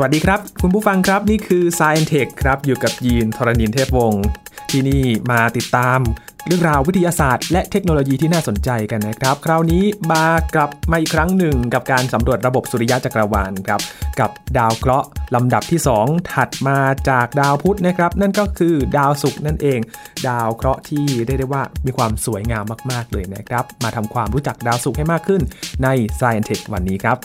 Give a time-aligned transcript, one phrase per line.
[0.00, 4.24] สวัสดีครับ คุณผู้ฟังครับนี่คือ Science Tech ครับอยู่กับยีนทรณินเทพวงศ์
[4.70, 5.98] ที่นี่มาติดตาม
[6.46, 13.80] เรื่องราววิทยาศาสตร์ และเทคโนโลยีที่น่าสนใจกันนะครับ คราวนี้มากลับมาอีกครั้งหนึ่งกับการสำรวจระบบสุริยะจักรวาลครับ
[14.20, 16.78] กับดาวเคราะห์ลำดับที่ 2 ถัดมา
[17.10, 19.80] จากดาวพุธนะครับ นั่นก็คือดาวศุกร์นั่นเอง
[20.28, 25.42] ดาวเคราะห์ที่ได้ได้ว่ามีความสวยงามมาก ๆ เลยนะครับ มาทำความรู้จักดาวศุกร์ให้มากขึ้น
[25.82, 25.88] ใน
[26.18, 27.18] Science Tech วันนี้ครับ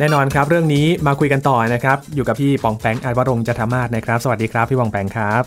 [0.00, 5.42] แน่นอนครับ เรื่องนี้มาคุยกันต่อนะครับ อยู่กับพี่ปองแปงอัยวรงค์จัทมาศนะครับ สวัสดีครับพี่ปองแปงครับ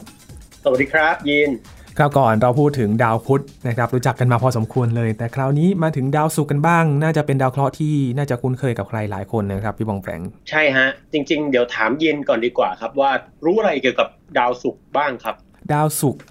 [0.63, 1.49] สวัสดีครับยิน
[1.97, 13.11] คราวก่อนเราพูดถึงดาวพุธนะครับรู้จักกันมาพอสมควรเลย แต่คราวนี้มาถึงดาวศุกร์กันบ้าง น่าจะเป็นดาวเคราะห์ที่น่าจะคุ้นเคยกับใครหลายคนนะครับพี่ปองแปงใช่ฮะ จริง ๆ เดี๋ยวถามยินก่อนดีกว่าครับว่า
[13.45, 15.35] รู้อะไรเกี่ยวกับดาวศุกร์บ้างครับ
[15.73, 16.23] ดาวศุกร์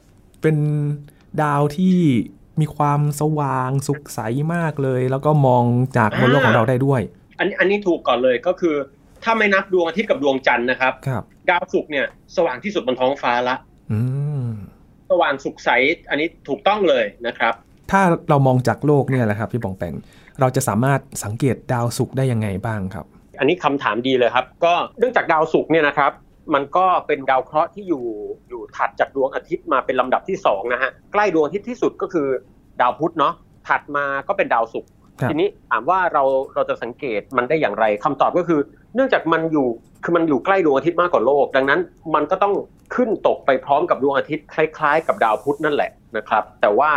[0.43, 0.57] เป็น
[1.43, 1.97] ดาวที่
[2.61, 4.21] มีความสว่างสุขใส
[4.55, 5.65] มากเลย แล้วก็มอง
[5.97, 7.03] จากบนโลกของเราได้ด้วย
[7.39, 8.75] อันอันนี้ถูกก่อนเลยก็คือ
[9.25, 13.57] ถ้าไม่นับดวงอาทิตย์กับดวงจันทร์นะครับครับดาวศุกร์เนี่ยสว่างที่สุดบนท้องฟ้าละ
[13.93, 13.99] อื
[14.47, 14.49] ม
[15.11, 15.71] สว่างสุขใส
[16.11, 17.55] อันนี้ถูกต้องเลยนะครับ
[17.91, 19.95] ถ้าเรามองจากโลกเนี่ยแหละครับพี่ปองแปง
[20.41, 23.07] เราจะสามารถสังเกตดาวศุกร์ได้ยังไงบ้างครับ
[23.39, 26.13] อันนี้คำถามดีเลยครับ ก็เนื่องจากดาวศุกร์เนี่ยนะครับ
[26.55, 28.05] มันก็เป็นดาวเคราะห์ที่อยู่
[28.49, 32.29] อยู่ถัดจากดวงอาทิตย์มาเป็นลำดับที่สองนะฮะใกล้ดวงอาทิตย์ที่สุดก็คือ
[32.81, 33.35] ดาวพุธเนาะ
[33.69, 34.98] ถัดมาก็เป็นดาวศุกร์ครับ
[35.31, 36.23] ทีนี้ถามว่าเรา
[36.55, 38.61] เราจะสังเกตมันได้อย่างไรคำตอบก็คือ
[38.95, 39.69] เนื่องจากมันอยู่
[40.05, 41.81] คือมันอยู่ใกล้ดวงอาทิตย์มากกว่าโลก ดังนั้น
[42.15, 42.55] มันก็ต้อง
[42.95, 46.91] ขึ้นตกไปพร้อมกับดวงอาทิตย์คล้าย ๆ กับดาวพุธนั่นแหละนะครับ แต่ว่า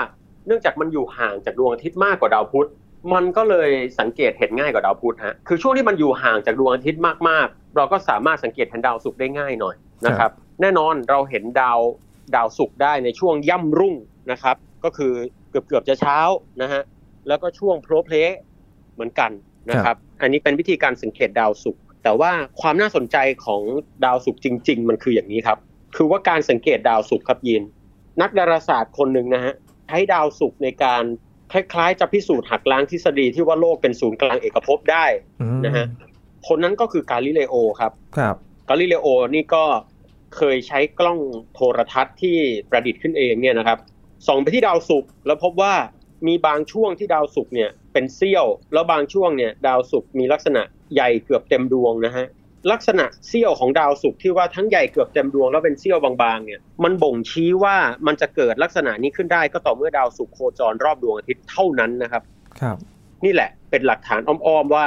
[0.47, 2.69] เนื่องจากมันอยู่ห่างจากดวงอาทิตย์มากกว่าดาวพุธ
[3.13, 11.79] มันก็เลยสังเกตเห็นง่ายกว่าดาวพุธฮะคือช่วงที่มันอยู่ห่างจากดวงอาทิตย์มากๆ เราก็สามารถสังเกตเห็นดาวศุกร์ได้ง่ายหน่อยนะครับ แน่นอนเราเห็นดาว
[12.35, 13.95] ดาวศุกร์ได้ในช่วงย่ำรุ่ง
[14.31, 15.13] นะครับ ก็คือ
[15.49, 16.19] เกือบเกือบๆจะเช้า
[16.61, 16.81] นะฮะ
[17.27, 18.15] แล้วก็ช่วงโพลเพล
[18.93, 19.31] เหมือนกัน
[19.69, 23.61] นะครับ อันนี้เป็นวิธีการสังเกตดาวศุกร์แต่ว่าความน่าสนใจของ
[24.05, 25.57] ดาวศุกร์จริง ๆ มันคืออย่างนี้ครับ
[25.95, 27.63] คือว่าการสังเกตดาวศุกร์ครับยิน
[28.21, 29.53] นักดาราศาสตร์คนหนึ่งนะฮะ
[29.87, 31.03] ใช้ดาวศุกร์ในการ
[31.51, 35.05] คล้ายๆ จะพิสูจน์หักล้างทฤษฎีที่ว่าโลกเป็นศูนย์กลางเอกภพได้
[35.41, 35.85] อืมนะฮะ
[36.47, 38.35] คนนั้นก็คือกาลิเลโอครับครับ
[38.69, 39.63] กาลิเลโอนี่ก็
[40.35, 41.19] เคยใช้กล้อง
[41.53, 42.37] โทรทัศน์ที่
[42.69, 43.79] ประดิษฐ์ขึ้นเองเนี่ยนะครับ
[44.27, 45.73] ส่องไปที่ดาวศุกร์แล้วพบว่า
[46.27, 50.61] มีบางช่วงที่ดาวศุกร์เนี่ยเป็นเสี้ยว แล้วบางช่วงเนี่ยดาวศุกร์มีลักษณะ
[50.93, 52.27] ใหญ่เกือบเต็มดวงนะฮะ
[52.71, 57.77] ลักษณะเสี้ยวของดาวศุกร์ที่ว่าทั้งใหญ่เกือบเต็มดวงแล้วเป็นเสี้ยวบางๆเนี่ยมันบ่งชี้ว่า
[58.07, 62.23] มันจะเกิดลักษณะนี้ขึ้นได้ก็ต่อเมื่อดาวศุกร์โคจรรอบดวงอาทิตย์เท่านั้นนะครับ
[62.61, 62.77] ครับ
[63.25, 64.85] นี่แหละเป็นหลักฐานอ้อมๆว่า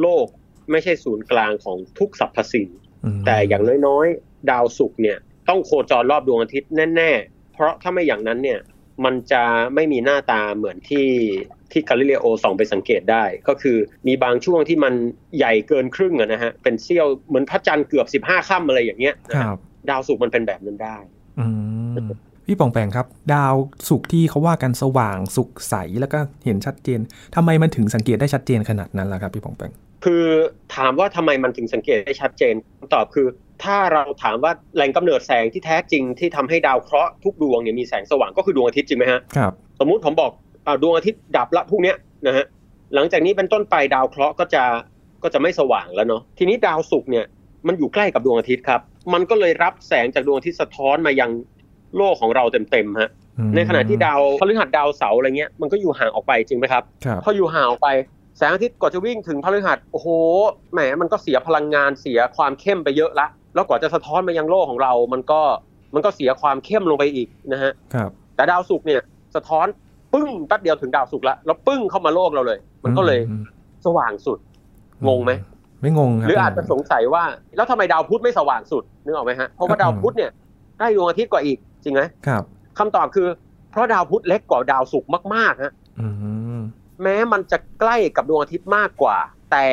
[0.00, 0.26] โลก
[0.70, 2.68] ไม่ใช่ศูนย์กลางของทุกสรรพสิ่ง
[3.04, 5.18] อืมแต่อย่างน้อยๆ ดาวศุกร์เนี่ย
[5.48, 8.58] ต้องโคจรรอบดวงอาทิตย์แน่ๆ เพราะถ้าไม่อย่างนั้นเนี่ย
[9.04, 9.42] มันจะ
[9.74, 11.08] ไม่มีหน้าตาเหมือนที่
[11.72, 13.76] ที่กาลิเลโอส่องไปสังเกตได้ ก็คือ
[14.06, 14.94] มีบางช่วงที่มัน
[15.36, 19.58] ใหญ่เกินครึ่งอะนะฮะเป็นเสี้ยวเหมือนพระจันทร์เกือบ 15ค่ำอะไรอย่างเงี้ยนะคฮะรับ
[19.90, 20.98] ดาวศุกร์มันเป็นแบบนั้นได้
[21.40, 21.46] อื
[21.94, 21.96] ม
[22.46, 23.54] พี่ปองแปงครับ ดาว
[23.88, 27.00] ศุกร์ที่เขาว่ากันสว่างสุขใสแล้วก็เห็นชัดเจน
[27.34, 29.72] ทำไมมันถึงสังเกตได้ชัดเจนขนาดนั้นล่ะครับพี่ปองแปง
[30.04, 30.24] คือ
[30.76, 33.26] ถามว่าทำไมมันถึงสังเกตได้ชัดเจนคำตอบคือ
[33.64, 40.30] ถ้าเราถามว่าแหล่งกำเนิดแสงที่แท้จริงที่ทำให้ดาวเคราะห์ทุกดวงเนี่ยมีแสงสว่างก็คือดวงอาทิตย์จริงไหมฮะครับสมมุติผมบอก
[40.66, 41.96] อาดวงอาทิตย์ดับละพวกเนี้ย
[42.26, 42.46] นะฮะ
[42.94, 44.64] หลังจากนี้เป็นต้นไปดาวเคราะห์ก็จะ
[45.22, 47.24] ก็จะไม่สว่างแล้วเนาะทีนี้ดาวศุกร์เนี่ย
[47.66, 48.80] มันอยู่ใกล้กับดวงอาทิตย์ครับ
[49.12, 51.30] มันก็เลยรับแสงจากดวงอาทิตย์สะท้อนมายัง
[51.96, 57.88] โลกของเราเต็มๆฮะอืมในขณะที่ดาวพฤหัสดาวเสาร์อะไรเงี้ยมันก็อยู่ห่างออกไปจริงไหมครับครับพออยู่ห่างออกไป
[58.38, 60.08] แสงอาทิตย์กว่าจะวิ่งถึงพฤหัสโอ้โห
[60.72, 63.26] แหมมันก็เสียพลังงานเสียความเข้มไปเยอะละ
[63.58, 65.40] แล้วกว่าจะสะท้อนมายังโลกของเรา มันก็
[65.94, 69.00] มันก็เสียความเข้มลงไปอีกนะฮะครับแต่ดาวศุกร์เนี่ย
[69.34, 69.66] สะท้อน
[70.12, 73.44] ปึ้งแป๊บเดียวถึงดาวศุกร์ละแล้วปึ้งเข้ามาโลกเราเลย มันก็เลยอืม
[73.86, 74.38] สว่างสุด
[75.06, 75.32] งงไหม
[75.80, 77.22] ไม่งงคหรับรืออาจจะสงสัยว่า
[77.56, 80.30] แล้วทำไมดาวพุธไม่สว่างสุดนึกออกไหมฮะเพราะว่าดาวพุธเนี่ย
[80.78, 82.42] ใกล้ดวงอาทิตย์กว่าอีกจริงไหมครับ
[82.78, 83.28] คำตอบคือ
[83.70, 86.06] เพราะดาวพุธเล็กกว่าดาวศุกร์มากๆฮะอื
[86.58, 86.60] ม
[87.02, 89.16] แม้มันจะใกล้กับดวงอาทิตย์มากกว่า
[89.52, 89.66] แต่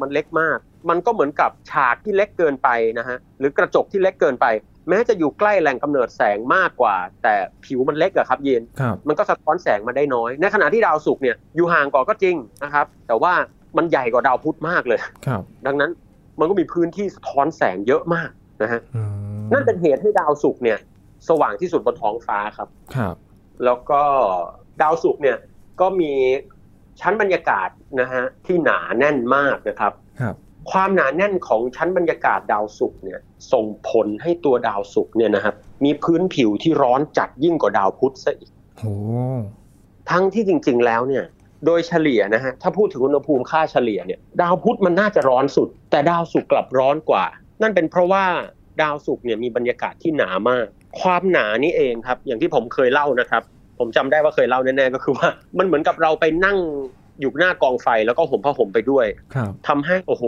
[0.00, 2.68] มันเล็กมาก มันก็เหมือนกับฉากที่เล็กเกินไป
[2.98, 4.46] นะฮะหรือกระจกที่เล็กเกินไป
[4.88, 7.34] แม้จะอยู่ใกล้แหล่งกำเนิดแสงมากกว่า แต่
[7.64, 13.32] ผิวมันเล็กอะครับเย็นครับมันก็สะท้อนแสงมาได้น้อย ในขณะที่ดาวศุกร์เนี่ยอยู่ห่างกว่าก็จริงนะครับ แต่ว่า
[13.76, 15.90] มันใหญ่กว่าดาวพุธมากเลยครับดังนั้น
[16.38, 18.30] มันก็มีพื้นที่สะท้อนแสงเยอะมาก
[18.62, 19.02] นะฮะอื
[19.46, 20.78] มนั่นเป็นเหตุให้ดาวศุกร์เนี่ย
[21.28, 23.14] สว่างที่สุดบนท้องฟ้าครับครับ
[23.64, 24.02] แล้วก็
[24.82, 25.36] ดาวศุกร์เนี่ย
[25.80, 26.12] ก็มี
[27.00, 27.68] ชั้นบรรยากาศ
[28.00, 30.34] นะฮะที่หนาแน่นมากนะครับครับ
[30.70, 33.20] ความหนาแน่นของชั้นบรรยากาศดาวศุกร์เนี่ย
[33.52, 35.54] ส่งผลให้ตัวดาวศุกร์เนี่ยนะครับ
[35.84, 38.94] มีพื้นผิวที่ร้อนจัดยิ่งกว่าดาวพุธซะอีกโอ้
[40.10, 41.24] ทั้งที่จริง ๆ แล้วเนี่ย
[41.66, 47.24] โดยเฉลี่ยนะฮะถ้าพูดถึงอุณหภูมิค่าเฉลี่ยเนี่ย ดาวพุธมันน่าจะร้อนสุด แต่ดาวศุกร์กลับร้อนกว่า
[47.62, 48.24] นั่นเป็นเพราะว่า
[48.82, 50.66] ดาวศุกร์เนี่ยมีบรรยากาศที่หนามาก
[51.00, 53.42] ความหนานี่เองครับ อย่างที่ผมเคยเล่านะครับ
[53.78, 55.28] ผมจำได้ว่าเคยเล่าแน่ๆก็คือว่า
[55.58, 56.58] มันเหมือนกับเราไปนั่ง
[57.20, 60.24] อยู่หน้ากองไฟแล้วก็ห่มผ้าห่มไปด้วยครับทำให้โอ้โห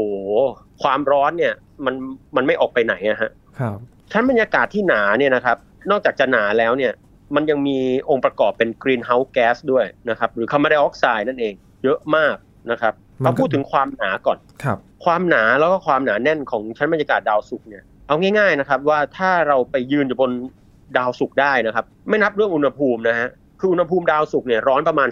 [0.82, 1.54] ความร้อนเนี่ย
[1.84, 1.94] มัน
[2.36, 3.76] มันไม่ออกไปไหนอะฮะครับ
[4.12, 5.56] ชั้นบรรยากาศที่หนาเนี่ยนะครับ
[5.90, 6.92] นอกจากจะหนาแล้วเนี่ย
[7.34, 7.78] มันยังมี
[8.10, 11.54] องค์ประกอบเป็นกรีนเฮาส์แก๊สด้วยนะครับ หรือคาร์บอนไดออกไซด์นั่นเอง
[11.84, 12.36] เยอะมาก
[12.70, 12.94] นะครับ
[13.24, 20.30] มันก็มาพูดถึงความหนาก่อนครับ ความหนาแล้วก็ความหนาแน่นของชั้นบรรยากาศดาวศุกร์เนี่ยเอาง่ายๆนะครับ ว่าถ้าเราไปยืนอยู่บน
[20.98, 23.28] ดาวศุกร์ได้นะครับ ไม่นับเรื่องอุณหภูมินะฮะ
[23.60, 25.08] คืออุณหภูมิดาวศุกร์เนี่ยร้อนประมาณ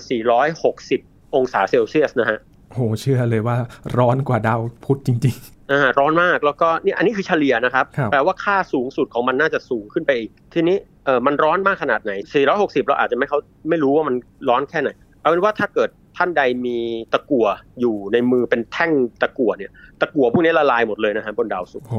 [0.62, 2.38] 460 องศาเซลเซียสนะฮะ
[2.74, 3.56] โหเชื่อเลยว่า
[3.98, 5.36] ร้อนกว่าดาวพุธจริง
[5.72, 12.12] อ่าร้อนมากแล้วก็นี่อันนี้คือเฉลี่ยนะครับครับแปลว่าค่าสูงสุดของมันน่าจะสูงขึ้นไปอีก ทีนี้เออมันร้อนมากขนาดไหน
[12.50, 13.38] 460 เราอาจจะไม่เขา
[13.68, 14.14] ไม่รู้ว่ามัน
[14.48, 14.90] ร้อนแค่ไหน
[15.20, 16.78] เอาเป็นว่าถ้าเกิดท่านใดมี
[17.12, 17.46] ตะกั่ว
[17.80, 18.90] อยู่ในมือเป็นแท่ง
[19.22, 21.96] ตะกั่วเนี่ยตะกั่วพวกนี้ละลายหมดเลยนะฮะบนดาวศุกร์ๆโห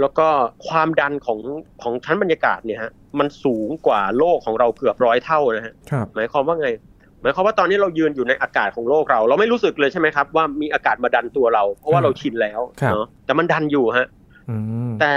[0.00, 0.28] แล้วก็
[0.68, 1.38] ความดันของ
[1.82, 6.68] ของชั้นบรรยากาศเนี่ยฮะมันสูงกว่าโลกของเราเกือบร้อยเท่านะฮะครับหมายความว่าไง
[7.22, 14.06] หมายความว่าตอนนี้เรายืนอยู่ในอากาศของโลกเรา เราไม่รู้สึกเลยใช่ไหมครับ ว่ามีอากาศมาดันตัวเรา เพราะว่าเราชินแล้วครับเนาะแต่มันดันอยู่ฮะ
[14.50, 14.56] อื
[14.90, 15.12] มแต่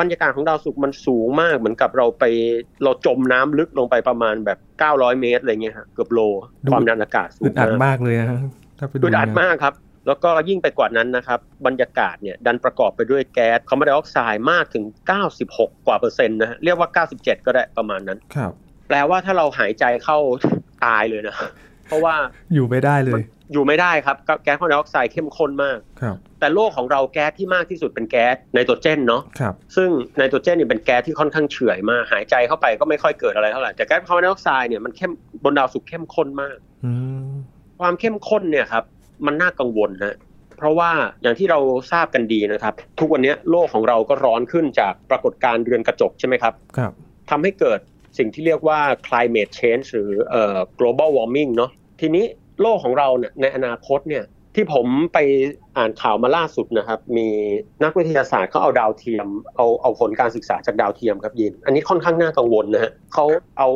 [0.00, 2.24] บรรยากาศของดาวศุกร์มันสูงมากเหมือนกับเราไป
[2.84, 4.58] เราจมน้ำลึกลงไปประมาณแบบ
[4.90, 6.20] 900 เมตรอะไรเงี้ยฮะเกือบโล
[6.70, 8.28] ความดันอากาศสูอึงดอัดมากมากเลยนะ
[8.78, 9.74] ถ้าไปดูอึดอัดมากครับ
[10.06, 14.84] แล้วก็ยิ่งไปกว่านั้นนะครับ บรรยากาศเนี่ยดันประกอบไปด้วยแก๊สคาร์บอนไดออกไซด์มากถึง
[15.36, 18.52] 96 กว่าเปอร์เซ็นต์นะฮะเรียกว่า 97 ก็ได้ประมาณนั้นครับ
[18.92, 20.18] แปลว่าถ้าเราหายใจเข้า
[20.84, 21.36] ตายเลยนะ
[21.86, 22.14] เพราะว่า
[22.54, 23.22] อยู่ไม่ได้เลย
[23.52, 35.12] อยู่ไม่ได้ครับ แก๊สคาร์บอนไดออกไซด์เข้มข้นมากครับ แต่โลกของเราแก๊สที่มากที่สุดเป็นแก๊สไนโตรเจนเนาะครับซึ่งไนโตรเจนเนี่ยเป็นแก๊สที่ค่อนข้างเฉื่อยมากหายใจเข้าไปก็ไม่ค่อยเกิดอะไรเท่าไหร่แต่แก๊สคาร์บอนไดออกไซด์เนี่ยมันเข้ม
[35.44, 36.92] บนดาวศุกร์เข้มข้นมากอื
[37.30, 37.32] ม
[37.80, 38.84] ความเข้มข้นเนี่ยครับ
[39.26, 40.16] มันน่ากังวลนะ
[40.58, 40.90] เพราะว่า
[41.22, 41.58] อย่างที่เรา
[41.92, 46.92] ทราบกันดีนะครับ ทุกวันนี้โลกของเราก็ร้อนขึ้นจากปรากฏการณ์เรือนกระจกใช่ไหมครับครับ
[47.30, 47.80] ทำให้เกิด
[48.18, 50.12] สิ่งที่เรียกว่า climate change หรือ
[50.78, 51.70] global warming เนาะ
[52.00, 52.24] ทีนี้
[52.62, 54.24] โลกของเราเนี่ยในอนาคตเนี่ย
[54.56, 55.18] ที่ผมไป
[55.76, 57.28] อ่านข่าวมาล่าสุดนะครับ มี
[57.84, 63.24] นักวิทยาศาสตร์เขาเอาดาวเทียม เอาเอาผลการศึกษาจากดาวเทียมครับยิน อันนี้ค่อนข้างน่ากังวลนะฮะเขา
[63.58, 63.68] เอา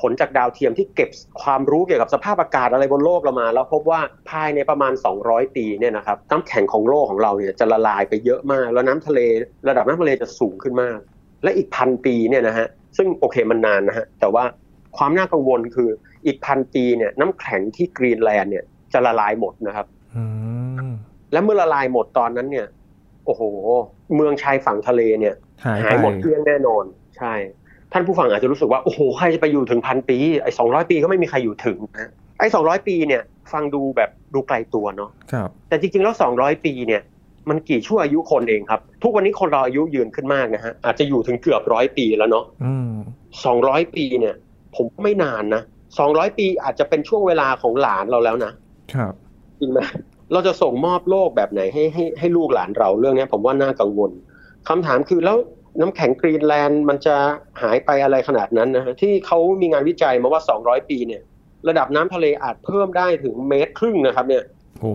[0.00, 1.10] ผลจากดาวเทียมที่เก็บ
[1.42, 4.00] ความรู้เกี่ยวกับสภาพอากาศอะไรบนโลกเรามา แล้วพบว่า
[4.30, 4.92] ภายในประมาณ
[5.24, 9.20] 200 ปีเนี่ยนะครับน้ำแข็งของโลกของเราเนี่ยจะละลายไปเยอะมาก แล้วน้ำทะเล
[9.68, 10.98] ระดับน้ำทะเลจะสูงขึ้นมาก
[11.42, 14.44] และอีกพันปีเนี่ยนะฮะ ซึ่งโอเคมันนานนะฮะแต่ว่า
[14.96, 15.88] ความน่ากังวลคือ
[16.26, 19.86] อีกพันปีเนี่ยน้ำแข็งที่กรีนแลนด์เนี่ยจะละลายหมดนะครับ
[20.16, 20.24] อื
[20.90, 20.92] ม
[21.32, 22.66] และเมื่อละลายหมดตอนนั้นเนี่ย
[23.24, 23.42] โอ้โห
[24.14, 26.84] เมืองชายฝั่งทะเลเนี่ย หายหาไปยหมดเกลี้ยงแน่นอน
[27.16, 27.34] ใช่
[27.92, 37.02] ท่านผู้ฟังอาจจะรู้สึกว่าโอ้โหใครจะไปอยู่ถึงพันปีไอ้สองร้อยปีก็ไม่มีใครอยู่ถึงนะไอ้สองร้อยปีเนี่ย ฟังดูแบบดูไกลตัวเนาะครับแต่จริงๆแล้วสองร้อยปีเนี่ย
[37.50, 42.92] มันกี่ชั่วอายุคนเองครับ ทุกวันนี้คนเราอายุยืนขึ้นมากนะฮะอาจจะอยู่ถึงเกือบร้อยปีแล้วเนาะอืม
[43.44, 44.34] สองร้อยปีเนี่ย
[44.76, 45.62] ผมว่าไม่นานนะ
[45.98, 48.52] สองร้อยปีอาจจะเป็นช่วงเวลาของหลานเราแล้วนะ
[48.94, 49.12] ครับ
[49.60, 49.80] จริงไหม
[50.32, 54.10] เราจะส่งมอบโลกแบบไหนให้ให้ให้ลูกหลานเราเรื่องเนี้ยผมว่าน่ากังวล
[54.68, 55.36] คำถามคือแล้ว
[55.80, 57.16] น้ำแข็งกรีนแลนด์มันจะ
[57.62, 61.22] หายไปอะไรขนาดนั้นนะฮะที่เขามีงานวิจัยมาว่า 200 ปีเนี่ย
[61.68, 64.44] ระดับน้ำทะเลอาจเพิ่มได้ถึงเมตรครึ่งนะครับ เนี่ย
[64.80, 64.92] โอ้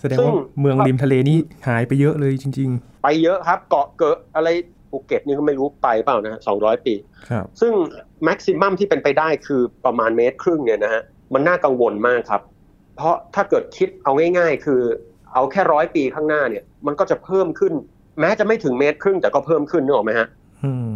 [0.00, 1.38] แสดงซึ่งว่าเมืองริมทะเลนี่
[1.68, 2.70] หายไปเยอะเลยจริง
[3.04, 4.48] ไปเยอะครับ เกาะเกิดอะไร
[4.90, 7.72] ภูเก็ตนี่ก็ไม่รู้ไปเปล่านะฮะ200ปีๆครับ ซึ่ง
[8.24, 11.02] แม็กซิมัมที่เป็นไปได้คือประมาณเมตรครึ่งเนี่ยนะฮะ
[11.34, 12.42] มันน่ากังวลมากครับ
[12.96, 14.80] เพราะถ้าเกิดคิดเอาง่าย ๆ คือ
[15.32, 17.72] เอาแค่ร้อยปีข้างหน้าเนี่ย มันก็จะเพิ่มขึ้น
[18.20, 20.28] แม้จะไม่ถึงเมตรครึ่งแต่ก็เพิ่มขึ้นนึกออกไหมฮะ
[20.64, 20.92] อืม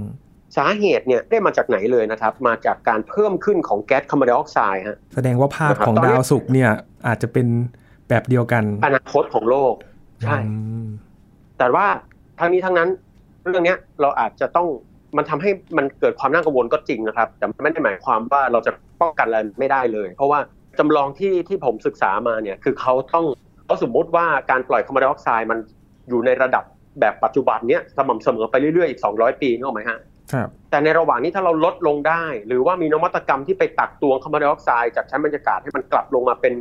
[0.56, 6.70] สาเหตุเนี่ยได้มาจากไหนเลยนะครับ มาจากการเพิ่มขึ้นของแก๊สคาร์บอนไดออกไซด์ฮะ แสดงว่าภาพนะครับของตอนนี้ดาวศุกร์เนี่ย
[7.06, 7.46] อาจจะเป็น
[8.08, 9.74] แบบเดียวกัน อนาคตของโลก
[10.22, 10.88] ใช่อืม
[11.58, 11.86] แต่ว่า
[12.38, 12.88] ทั้งนี้ทั้งนั้น
[13.48, 14.68] เรื่องเนี้ยเราอาจจะต้อง
[15.16, 20.38] มันทำให้มันเกิดความน่ากังวลก็จริงนะครับ แต่ไม่ได้หมายความว่าเราจะป้องกันอะไรไม่ได้เลย เพราะว่า
[20.78, 23.26] จำลองที่ที่ผมศึกษามาเนี่ย คือเขาต้อง
[23.66, 25.58] เขาสมมติว่าการปล่อยคาร์บอนไดออกไซด์มัน
[26.08, 26.64] อยู่ในระดับ
[27.00, 29.98] แบบปัจจุบันเนี้ยสม่ำเสมอไปเรื่อยๆอีก200 ปีนึกออกไหมฮะ
[30.32, 36.54] ครับแต่ในระหว่างนี้ถ้าเราลดลงได้ หรือว่ามีนวัตกรรมที่ไปตักตวงคาร์บอนไดออกไซด์จากชั้นบรรยากาศให้มันกลับลงมาเป็น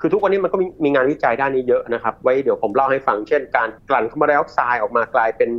[0.00, 5.50] คือทุกวันนี้มันก็มีมีงานวิจัยด้านนี้เยอะนะครับ ไว้เดี๋ยวผมเล่าให้ฟัง เช่น การกลั่นคาร์บอนไดออกไซด์ออกมากลายเป็น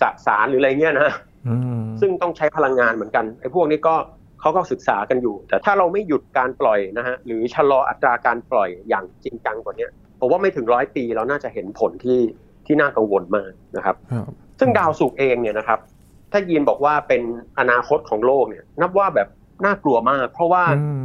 [0.00, 1.10] สสารหรืออะไรเงี้ยนะ
[1.48, 3.94] อืมซึ่งต้องใช้พลังงานเหมือนกันไอ้พวกนี้ก็
[4.40, 9.88] เขาก็ศึกษากันอยู่ แต่ถ้าเราไม่หยุดการปล่อยนะฮะหรือชะลออัตราการปล่อยอย่างจริงจังกว่านี้
[10.20, 12.20] ผมว่าไม่ถึงร้อยปีเราน่าจะเห็นผลที่
[12.66, 14.26] ที่น่ากังวลมากนะครับครับ
[14.58, 15.78] ซึ่งดาวศุกร์เองเนี่ยนะครับ
[16.32, 17.22] ถ้ายีนบอกว่าเป็น
[17.58, 19.28] อนาคตของโลกเนี่ย นับว่าแบบ
[19.64, 21.04] น่ากลัวมาก เพราะว่าอืม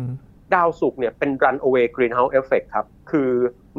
[0.56, 3.30] ดาวศุกร์เนี่ยเป็น runaway greenhouse effect ครับ คือ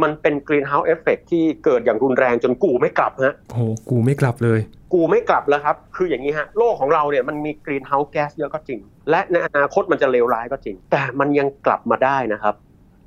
[0.03, 3.59] มันเป็น greenhouse effect ที่เกิดอย่างรุนแรงจนกูไม่กลับฮะโห
[3.91, 4.61] กู่ไม่กลับเลย
[4.95, 12.55] กู่ไม่กลับแล้วครับ คืออย่างนี้ฮะ โลกของเราเนี่ยมันมี greenhouse gas เยอะก็จริง และในอนาคตมันจะเลวร้ายก็จริง แต่มันยังกลับมาได้นะครับ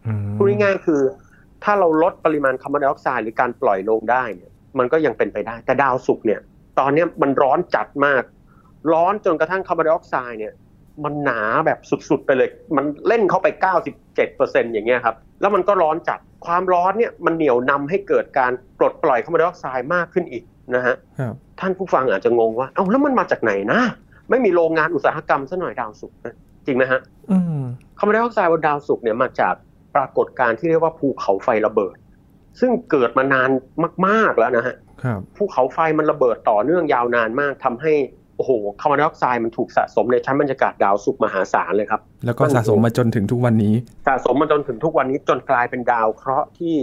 [0.08, 1.02] อืมพูดง่ายๆคือ
[1.64, 6.40] ถ้าเราลดปริมาณคาร์บอนไดออกไซด์หรือการปล่อยลงได้เนี่ย มันก็ยังเป็นไปได้ แต่ดาวศุกร์เนี่ย
[6.80, 8.24] ตอนเนี้ยมันร้อนจัดมาก
[8.94, 10.54] ร้อนจนกระทั่งคาร์บอนไดออกไซด์เนี่ย
[11.04, 13.48] มันหนาแบบสุดๆไปเลย มันเล่นเข้าไป
[14.12, 20.44] 97%อย่างเงี้ยครับ แล้วมันก็ร้อนจัด ความร้อนเนี่ยมันเหนี่ยวนำให้เกิดการปลดปล่อยคาร์บอนไดออกไซด์มากขึ้นอีก
[20.76, 23.82] นะฮะครับท่านผู้ฟังอาจจะงงว่า เอ้าแล้วมันมาจากไหนนะ
[24.30, 26.36] ไม่มีโรงงานอุตสาหกรรมซะหน่อยดาวศุกร์นะ
[26.66, 27.00] จริงไหมฮะ
[27.32, 27.62] อืม
[27.98, 29.56] คาร์บอนไดออกไซด์บนดาวศุกร์เนี่ยมาจาก
[29.96, 31.96] ปรากฏการณ์ที่เรียกว่าภูเขาไฟระเบิด
[32.60, 33.50] ซึ่งเกิดมานาน
[34.08, 37.94] มาก ๆแล้วนะฮะครับภูเขาไฟมันระเบิดต่อเนื่องยาวนานมากทำให้
[38.38, 38.52] โอ้โห
[38.82, 43.74] คาร์บอนไดออกไซด์มันถูกสะสมในชั้นบรรยากาศดาวศุกร์มหาศาลเลยครับ แล้วก็สะสมมาจนถึงทุกวันนี้
[44.08, 46.76] สะสมมาจนถึงทุกวันนี้จนกลายเป็นดาวเคราะห์ที่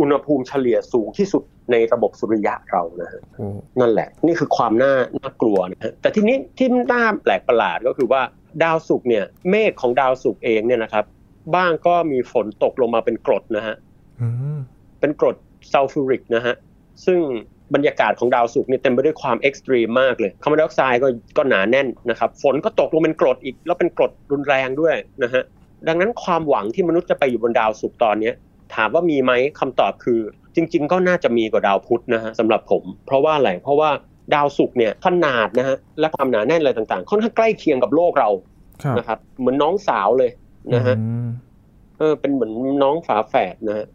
[0.00, 3.46] อุณหภูมิเฉลี่ยสูงที่สุดในระบบสุริยะเรานะฮะโอ้
[3.80, 8.22] นั่นแหละ นี่คือความน่าน่ากลัวนะฮะแต่ทีนี้ที่น่าแปลกประหลาดก็คือว่า
[8.64, 11.04] ดาวศุกร์เนี่ยเมฆของดาวศุกร์เองเนี่ยนะครับ
[11.56, 13.76] บ้างก็มีฝนตกลงมาเป็นกรดนะฮะ
[14.20, 14.58] อืม
[15.00, 15.36] เป็นกรด
[15.72, 16.54] ซัลฟูริกนะฮะ
[17.06, 17.20] ซึ่ง
[17.74, 25.42] บรรยากาศของดาวศุกร์เนี่ยเต็มไปด้วยความ extreme มากเลยคาร์บอนไดออกไซด์ก็ก็หนาแน่นนะครับฝนก็ตกลงเป็นกรดอีก แล้วเป็นกรดรุนแรงด้วยนะฮะ
[25.88, 28.34] ดังนั้นความหวังที่มนุษย์จะไปอยู่บนดาวศุกร์ตอนเนี้ย
[28.74, 30.20] ถามว่ามีไหมคำตอบคือ
[30.54, 33.90] จริง ๆ ก็น่าจะมีกว่าดาวพุธนะฮะสำหรับผม เพราะว่าอะไรเพราะว่า
[34.34, 38.28] ดาวศุกร์เนี่ยขนาดนะฮะและความหนาแน่นอะไรต่างๆ ค่อนข้างใกล้เคียงกับโลกเรา
[38.82, 40.30] ครับนะครับ เหมือนน้องสาวเลย
[40.74, 41.26] นะฮะอืม
[41.98, 43.86] เออเป็นเหมือนน้องฝาแฝดนะฮะ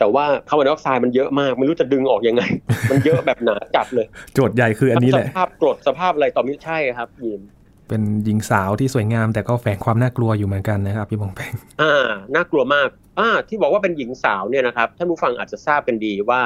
[0.00, 2.42] แต่ว่าคาร์บอนไดออกไซด์มันเยอะมากไม่รู้จะดึงออกยังไง
[2.90, 7.40] มันเยอะแบบหนาจัดเลย โจทย์ใหญ่คืออันนี้แหละสภาพกรดสภาพอะไรต่อมิใช่ครับยิม
[7.88, 11.52] เป็นหญิงสาวที่สวยงาม แต่ก็แฝงความน่ากลัวอยู่เหมือนกันนะครับพี่บงแปง
[11.82, 12.88] อ่าน่ากลัวมาก
[13.18, 16.40] อ่าที่บอกว่าเป็นหญิงสาวเนี่ยนะครับท่านผู้ฟังอาจจะทราบกันดีว่า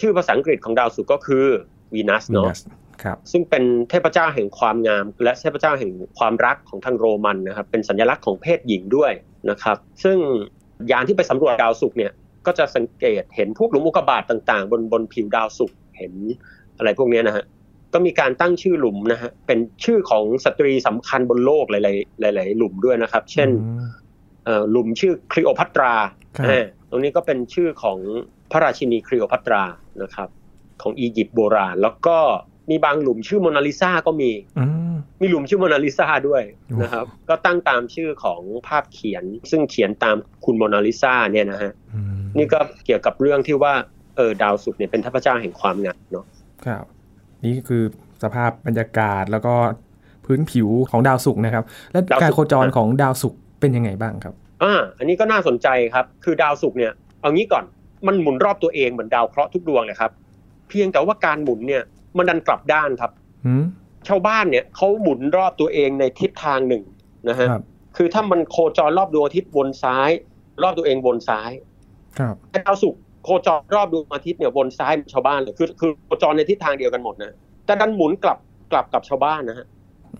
[0.00, 1.46] ชื่อภาษาอังกฤษของดาวศุกร์ก็คือ
[1.94, 2.60] วีนัสวีเนาะนัส
[3.02, 9.12] ครับซึ่งเป็นเทพเจ้าแห่งความงาม และเทพเจ้าแห่งความรักของทางโรมันนะครับเป็นสัญลักษณ์ของเพศหญิงด้วย
[9.50, 10.18] นะครับ ซึ่ง
[10.90, 12.12] ยานที่ไปสำรวจดาวศุกร์เนี่ย
[12.46, 16.12] ก็จะสังเกตเห็นพวกหลุมอุกกาบาตต่าง ๆ บนบนผิวดาวศุกร์เห็น
[16.76, 17.44] อะไรพวกเนี้ยนะฮะ
[17.92, 21.74] ก็มีการตั้งชื่อหลุมนะฮะเป็นชื่อของสตรีสำคัญบนโลกห
[22.22, 23.80] ลายๆหลาย ๆ หลุมด้วยนะครับ เช่นอืม
[24.44, 25.92] เอ่อหลุมชื่อคลีโอพัตรา
[26.36, 27.98] ครับอ่าตรงนี้ก็เป็นชื่อของ
[28.50, 29.62] พระราชินีคลีโอพัตรา
[30.02, 30.28] นะครับ
[30.82, 32.18] ของอียิปต์โบราณ แล้วก็
[32.70, 43.72] มีบางหลุมชื่อโมนาลิซาก็มีอืมมีหลุมชื่อโมนาลิซาด้วยโอ้นะครับ ก็ตั้งตามชื่อของภาพเขียน ซึ่งเขียนตามคุณโมนาลิซาเนี่ยนะฮะอืม นี่ก็เกี่ยวกับเรื่องที่ว่า
[44.16, 46.24] เออดาวศุกร์เนี่ยเป็นเทพเจ้าแห่งความงามเนาะ
[46.66, 46.84] ครับ
[47.44, 47.82] นี่คือ
[48.22, 49.54] สภาพบรรยากาศแล้วก็
[50.24, 57.64] พื้นผิวของดาวศุกร์นะครับ และการโคจรของดาวศุกร์เป็นยังไงบ้างครับอ่าอันนี้ก็น่าสนใจครับ คือดาวศุกร์เนี่ยเอางี้ก่อน
[58.06, 60.10] มันหมุนรอบตัวเองเหมือนดาวเคราะห์ทุกดวงเลยครับ
[60.68, 61.82] เพียงแต่ว่าการหมุนเนี่ย
[62.16, 63.10] มันดันกลับด้านครับ
[63.46, 63.64] อืม
[64.08, 66.82] ชาวบ้านเนี่ยเขาหมุนรอบตัวเองในทิศทางหนึ่ง
[67.28, 67.62] นะฮะครับ
[67.96, 70.10] คือถ้ามันโคจรรอบดวงอาทิตย์วนซ้าย
[70.62, 71.50] รอบตัวเองวนซ้าย
[72.18, 78.38] ครับแต่ดาวศุกร์โคจรรอบดวงอาทิตย์เนี่ยวนซ้ายเหมือนชาวบ้านเลยคือคือโคจรในทิศทางเดียวกันหมดนะแต่ดันหมุนกลับ
[78.72, 79.66] กลับกับชาวบ้านนะฮะ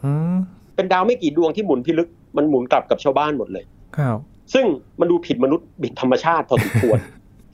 [0.03, 0.37] อืม
[0.77, 3.65] เป็นดาวไม่กี่ดวงที่หมุนพิลึกมันหมุนกลับกับชาวบ้านหมดเลย
[3.99, 4.19] ครับ
[4.55, 4.67] ซึ่ง
[5.01, 6.99] มันดูผิดมนุษย์ผิดธรรมชาติพอสมควร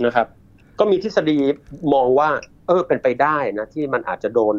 [0.06, 0.26] นะครับ
[0.78, 1.38] ก็มีทฤษฎี
[1.94, 2.30] มองว่า
[2.66, 4.54] เออเป็นไปได้นะที่มันอาจจะโดน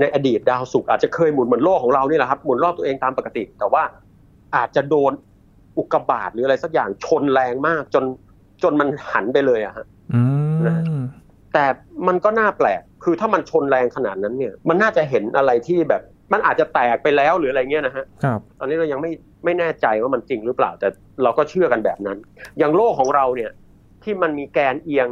[0.00, 3.82] ในอดีตดาวศุกร์อาจจะเคยหมุนเหมือนโลกของเรานี่แหละครับหมุนรอบตัวเองตามปกติ แต่ว่า
[4.56, 5.12] อาจจะโดน
[5.78, 8.04] อุกกาบาตหรืออะไรสักอย่างชนแรงมากจน
[8.62, 10.22] จนมันหันไปเลยอะฮะอื
[10.56, 11.00] ม
[11.54, 11.64] แต่
[12.06, 19.10] มันก็น่าแปลก คือถ้ามันชนแรงขนาดนั้นเนี่ย มันน่าจะเห็นอะไรที่แบบ มันอาจจะแตกไปแล้วหรืออะไรเงี้ยนะฮะครับตอนนี้เรายังไม่
[19.44, 20.88] ไม่แน่ใจว่ามันจริงหรือเปล่า แต่
[21.22, 22.18] เราก็เชื่อกันแบบนั้น
[22.58, 23.50] อย่างโลกของเราเนี่ย
[24.04, 25.08] ที่มันมีแกนเอียง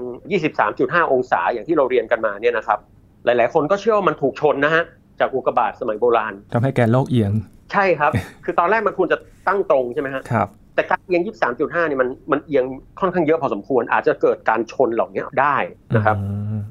[0.54, 2.78] 23.5 องศาอย่างที่เราเรียนกันมาเนี่ยนะครับ
[3.24, 4.82] หลาย ๆ คนก็เชื่อว่ามันถูกชนนะฮะ
[5.20, 7.32] จากอุกกาบาตสมัยโบราณทำให้แกนโลกเอียง
[7.72, 8.12] ใช่ครับ
[8.44, 11.22] คือตอนแรกมันควรจะตั้งตรงใช่ไหมฮะครับ แต่การเอียง
[11.54, 12.64] 23.5เนี่ยมันมันเอียง
[13.00, 15.56] ค่อนข้างเยอะพอสมควร อาจจะเกิดการชนเหล่านี้ได้
[15.96, 16.26] นะครับอื
[16.58, 16.62] ม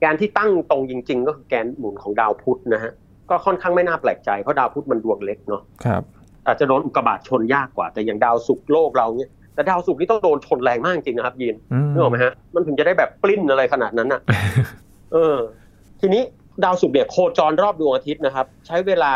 [0.00, 2.92] แกนที่ตั้งตรงจริง ๆ ก็คือแกนหมุนของดาวพุธนะฮะ
[3.30, 6.02] ก็ค่อนข้างไม่น่าแปลกใจเพราะดาวพุธมันดวงเล็กเนาะครับ
[6.46, 14.20] อาจจะโดนอุกกาบาตชนยากกว่า แต่อย่างดาวศุกร์โลกเราเนี่ยแต่ดาวศุกร์นี่ต้องโดนชนแรงมากจริงนะครับยีนอืมนึกออกไหมฮะมันถึงจะได้แบบปลิ้นอะไรขนาดนั้นอะ
[15.12, 15.36] เออ
[16.00, 16.22] ทีนี้
[16.64, 19.12] ดาวศุกร์เนี่ยโคจรรอบดวงอาทิตย์นะครับ ใช้เวลา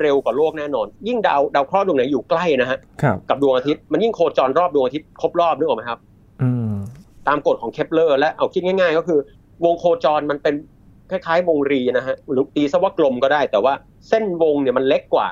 [0.00, 5.98] เร็วกว่าโลกแน่นอน ยิ่งดาวดาวเคราะห์ดวงไหนอยู่ใกล้นะฮะครับกับดวงอาทิตย์มันยิ่งโคจรรอบดวงอาทิตย์ครบรอบนึกออกไหมครับ
[6.42, 6.72] อืม
[7.28, 9.18] ตามกฎของเคปเลอร์และเอาคิดง่าย ๆ ก็คือ
[9.64, 10.54] วงโคจรมันเป็น
[11.10, 13.74] คล้ายๆ วงรีนะฮะหรือตีซะว่ากลมก็ได้ แต่ว่า
[14.08, 15.28] เส้นวงเนี่ยมันเล็กกว่า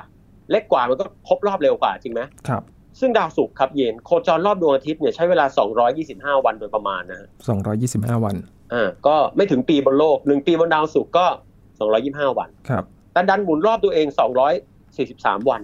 [0.51, 2.63] เล็กกว่ามันก็ครบรอบเร็วกว่าจริงไหมครับ
[2.99, 5.45] ซึ่งดาวศุกร์ครับเย็นโคจรรอบดวงอาทิตย์เนี่ยใช้เวลา
[5.95, 7.27] 225 วันโดยประมาณนะฮะ
[7.75, 8.35] 225 วัน
[8.73, 11.25] อ่าก็ไม่ถึงปีบนโลกหนึ่งปีบนดาวศุกร์ก็
[11.81, 14.07] 225 วันครับ แต่ดันหมุนรอบตัวเอง
[14.77, 15.61] 243วัน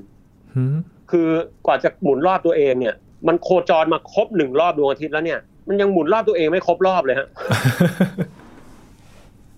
[0.56, 0.76] หืม
[1.12, 1.30] คือ
[1.66, 2.96] กว่าจะหมุนรอบตัวเองเนี่ย
[3.28, 7.28] มันโคจรมาครบหนึ่งรอบดวงอาทิตย์แล้วเนี่ย มันยังหมุนรอบตัวเองไม่ครบรอบเลยฮะ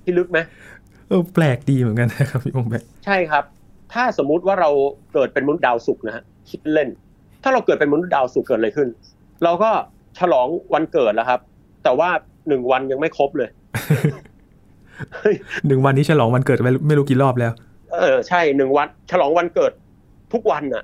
[0.04, 0.40] พิลึกไหม
[1.10, 3.44] เออแปลกดีเหมือนกันนะครับพี่ป๋องแป๋งใช่ครับ
[3.94, 4.70] ถ้าสมมุติว่าเรา
[5.14, 6.90] เกิดเป็นมนุษย์ดาวศุกร์นะฮะคิดเล่น
[7.44, 8.88] ถ้าเราเกิดเป็นมนุษย์ดาวศุกร์เกิดอะไรขึ้น
[9.44, 9.72] เราก็
[10.20, 11.40] ฉลองวันเกิดแล้วครับ
[11.84, 12.10] แต่ว่า
[12.48, 13.50] หนึ่งวันยังไม่ครบเลย
[15.68, 17.52] หนึ่งวันนี้ฉลองวันเกิดไปไม่รู้กี่รอบแล้ว
[18.00, 19.72] เออใช่หนึ่งวัน ฉลองวันเกิด
[20.34, 20.84] ทุกวันน่ะ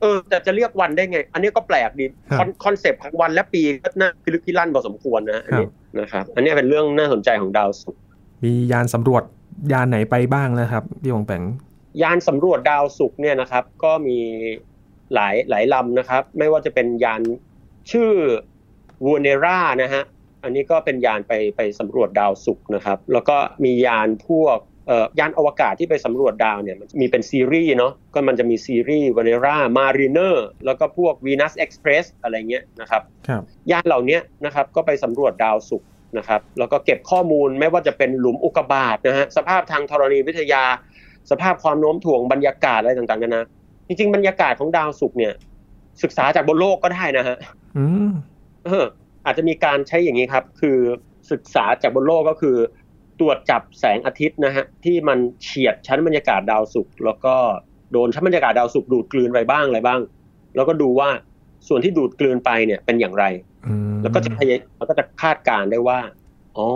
[0.00, 2.04] เออ แต่จะเรียกวันได้ไง อันนี้ก็แปลกดี
[2.38, 5.66] ครับคอน concept ของวันและปีก็น่าพิลึกพิลั่นพอสมควรนะฮะอันนี้
[6.00, 8.00] นะครับ อันนี้เป็นเรื่องน่าสนใจของดาวศุกร์
[8.44, 9.22] มียานสำรวจ
[9.72, 11.42] ยานไหนไปบ้างนะครับพี่องแปง
[12.02, 14.18] ยานสำรวจดาวศุกร์เนี่ยนะครับ ก็มี
[15.14, 17.22] หลายหลายลำนะครับ ไม่ว่าจะเป็นยาน
[17.90, 18.10] ชื่อ
[19.04, 20.02] วูเนรานะฮะ
[20.44, 24.69] อันนี้ก็เป็นยานไปไปสำรวจดาวศุกร์นะครับ แล้วก็มียานพวกเอ่อ
[25.18, 40.64] ยานอวกาศที่ไปสำรวจดาวเนี่ยมันมีเป็นซีรีส์เนาะก็มันจะมีซีรีส์ว a เนรามารีเนอร์แล้วก็พวก Venus Express อะไรเงี้ยนะครับครับยานเหล่านี้นะครับก็ไปสำรวจดาวศุกร์นะครับแล้วก็เก็บข้อมูลไม่ว่าจะเป็นหลุมอุกกาบาตนะฮะสภาพทางธรณีวิทยา
[41.30, 43.42] สภาพความโน้มถ่วงบรรยากาศอะไรต่างๆนานา
[43.86, 45.32] จริงๆบรรยากาศของดาวศุกร์เนี่ย
[46.02, 47.36] ศึกษาจากบนโลกก็ได้นะฮะ
[47.76, 48.10] อืม
[48.64, 48.84] เออ
[49.24, 50.78] อาจจะมีการใช้อย่างนี้ครับ คือ
[51.32, 52.56] ศึกษาจากบนโลกก็คือ
[53.20, 57.34] ตรวจจับแสงอาทิตย์นะฮะที่มันเฉียดชั้นบรรยากาศดาวศุกร์แล้วก็
[57.92, 60.00] โดนชั้นบรรยากาศดาวศุกร์ดูดกลืนไปบ้างอะไรบ้าง
[60.56, 61.08] แล้วก็ดูว่า
[61.68, 63.24] ส่วนที่ดูดกลืนไปเนี่ยเป็นอย่างไร
[63.66, 66.00] อืมแล้วก็จะพยายแล้วก็จะคาดการณ์ได้ว่า
[66.56, 66.66] อ๋อ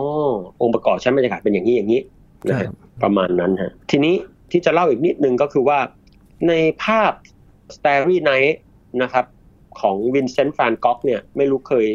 [0.61, 2.01] องค์ประกอบชั้นบรรยากาศเป็นอย่างนี้อย่างนี้
[2.49, 2.73] นะคฮะรับ
[3.03, 4.15] ประมาณนั้นฮะทีนี้
[4.53, 5.79] ที่จะเล่าอีกนิดนึงก็คือว่า
[6.49, 6.53] ใน
[6.85, 7.13] ภาพ
[7.77, 8.55] Starry Night
[9.03, 9.25] นะครับ
[9.81, 11.87] ของวินเซนต์ฟานก๊อกเนี่ยไม่รู้เคย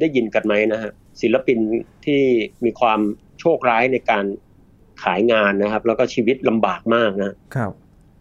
[0.00, 0.90] ได้ยินกันไหมนะฮะ
[1.20, 1.58] ศิลปิน
[2.04, 2.22] ที่
[2.64, 3.00] มีความ
[3.40, 4.24] โชคร้ายในการ
[5.02, 7.72] ขายงานนะครับ แล้วก็ชีวิตลำบากมากนะครับ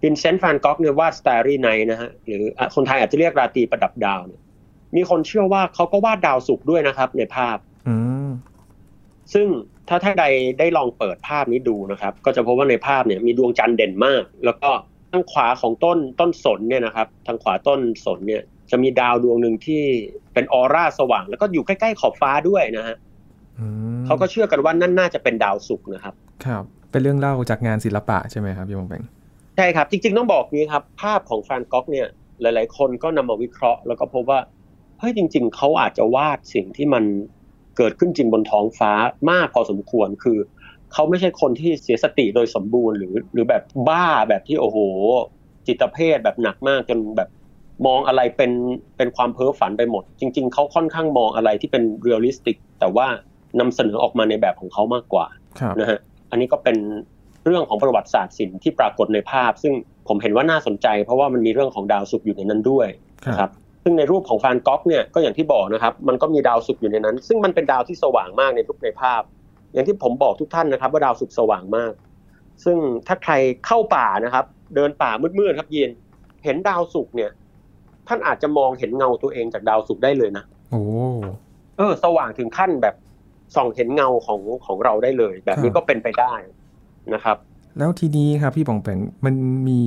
[0.03, 4.41] วินเซนต์ฟานก๊อกเนี่ยวาด Starry Night นะฮะหรืออะคนไทยอาจจะเรียกราตรีประดับดาวเนี่ย
[4.95, 7.95] มีคนเชื่อว่าเขาก็วาดดาวศุกร์ด้วยนะครับ ในภาพอื
[8.27, 8.29] ม
[9.33, 9.47] ซึ่ง
[9.89, 10.25] ถ้าท่านใด
[10.59, 14.69] ได้ลองเปิดภาพนี้ดูนะครับ ก็จะพบว่าในภาพเนี่ยมีดวงจันทร์เด่นมาก แล้วก็
[15.11, 19.83] ทางขวาของต้นต้นสนเนี่ยนะครับ ทางขวาต้นสนเนี่ย จะมีดาวดวงหนึ่งที่
[20.33, 23.08] เป็นออร่าสว่าง แล้วก็อยู่ใกล้ๆขอบฟ้าด้วยนะฮะอืม
[24.05, 26.13] เขาก็เชื่อกันว่านั่นน่าจะเป็นดาวศุกร์นะครับ
[26.45, 29.03] ครับ เป็นเรื่องเล่าจากงานศิลปะใช่ไหมครับพี่ป๋องแป๋ง
[29.57, 32.07] ใช่ครับ จริง ๆ ต้องบอกนี้ครับ ภาพของแวนก๊อกเนี่ย
[32.41, 34.39] หลาย ๆ คนก็นำมาวิเคราะห์ แล้วก็พบว่า
[34.99, 37.03] เฮ้ยจริง ๆ เขาอาจจะวาดสิ่งที่มัน
[37.77, 38.91] เกิดขึ้นจริงบนท้องฟ้า
[39.31, 40.37] มากพอสมควรคือ
[40.93, 44.77] เขาไม่ใช่คนที่เสียสติโดยสมบูรณ์หรือหรือแบบบ้าแบบที่โอ้โห
[45.67, 47.29] จิตเภทแบบหนักมากจนแบบ
[47.85, 48.51] มองอะไรเป็น
[48.97, 53.07] เป็นความเพ้อฝันไปหมด จริง ๆเขาค่อนข้างมองอะไรที่เป็น realistic แต่ว่า
[53.59, 55.25] นำเสนอออกมาในแบบของเขามากกว่า
[55.59, 55.99] ครับนะฮะ
[56.31, 56.77] อันนี้ก็เป็น
[57.45, 59.73] เรื่องของประวัติศาสตร์ศิลป์ที่ปรากฏในภาพ ซึ่ง
[60.07, 62.87] ผมเห็นว่าน่าสนใจ เพราะว่ามันมีเรื่องของดาวศุกร์อยู่ในนั้นด้วย
[63.25, 63.51] ครับนะครับ
[63.83, 69.21] ซึ่งในรูปของฟานก๊อกเนี่ยก็อย่างที่บอกนะครับ มันก็มีดาวศุกร์อยู่ในนั้น ซึ่งมันเป็นดาวที่สว่างมากในรูปในภาพ
[69.73, 71.93] อย่างที่ผมบอกทุกท่านนะครับ ว่าดาวศุกร์สว่างมาก
[72.63, 73.33] ซึ่งถ้าใคร
[73.65, 75.91] เข้าป่านะครับ เดินป่ามืดๆครับเย็น
[76.43, 77.31] เห็นดาวศุกร์เนี่ย
[78.07, 80.81] ท่านอาจจะมองเห็นเงาตัวเองจากดาวศุกร์ได้เลยนะโอ้
[81.77, 82.95] เออ สว่างถึงขั้นแบบ
[83.55, 86.33] ส่องเห็นเงาของของเราได้เลย แบบนี้ก็เป็นไปได้
[87.13, 87.37] นะครับ
[87.77, 89.35] แล้วทีนี้ครับพี่ปองแปงมัน
[89.67, 89.83] มี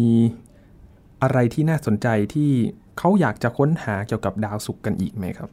[1.23, 2.51] อะไรที่น่าสนใจที่
[2.99, 5.51] เขาอยากจะค้นหาเกี่ยวกับดาวศุกร์กันอีกไหมครับ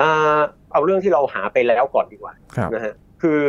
[0.00, 0.40] อ่า
[0.72, 3.40] เอาเรื่องที่เราหาไปแล้วก่อนดีกว่าครับนะฮะคือ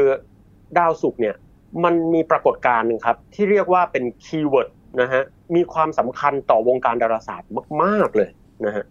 [0.78, 1.36] ดาวศุกร์เนี่ย
[1.84, 4.70] มันมีปรากฏการณ์หนึ่งครับ ที่เรียกว่าเป็นคีย์เวิร์ด
[5.02, 5.24] นะฮะ
[5.56, 7.50] มีความสำคัญต่อวงการดาราศาสตร์
[7.84, 8.30] มาก ๆเลย
[8.66, 8.86] นะฮะ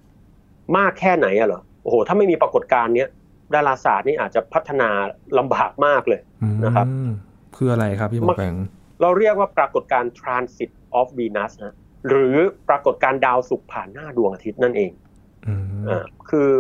[0.77, 3.09] มากแค่ไหนอะเหรอโอ้โหถ้าไม่มีปรากฏการณ์เนี้ย
[3.55, 4.89] ดาราศาสตร์นี่อาจจะพัฒนา
[5.39, 6.87] ลำบากมากเลยอืมนะครับ
[7.57, 8.55] คืออะไรครับพี่ปองแปง
[9.01, 11.75] เราเรียกว่าปรากฏการณ์ transit of Venus นะ
[12.09, 12.37] หรือ
[12.69, 14.91] ปรากฏการณ์ดาวศุกร์ผ่านหน้าดวงอาทิตย์นั่นเอง
[15.47, 16.51] อืมอ่าคือ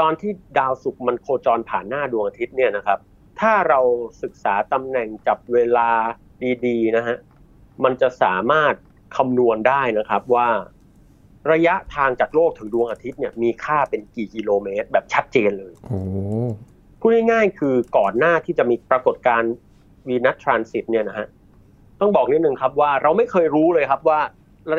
[0.00, 2.98] ตอนที่ดาวศุกร์มันโคจรผ่านหน้าดวงอาทิตย์เนี่ยนะครับ
[3.40, 3.80] ถ้าเรา
[4.22, 5.90] ศึกษาตำแหน่งจับเวลา
[6.66, 7.16] ดีๆนะฮะ
[7.84, 8.74] มันจะสามารถ
[9.16, 10.48] คำนวณได้นะครับว่า
[11.52, 16.00] ระยะทางจากโลกถึงดวงอาทิตย์เนี่ยมีค่าเป็นกี่กิโลเมตร แบบชัดเจนเลยโอ้
[17.00, 19.52] พูดง่ายๆคือก่อนหน้าที่จะมีปรากฏการณ์
[20.08, 21.26] วีนัสทรานสิตเนี่ยนะฮะ
[22.00, 24.20] ต้องบอกนิดนึงครับว่าเราไม่เคยรู้เลยครับว่า